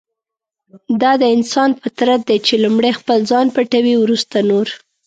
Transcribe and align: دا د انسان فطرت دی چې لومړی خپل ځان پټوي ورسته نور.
دا 1.01 1.11
د 1.21 1.23
انسان 1.35 1.69
فطرت 1.81 2.21
دی 2.29 2.37
چې 2.47 2.53
لومړی 2.63 2.91
خپل 2.99 3.17
ځان 3.31 3.45
پټوي 3.55 3.95
ورسته 3.99 4.37
نور. 4.49 4.67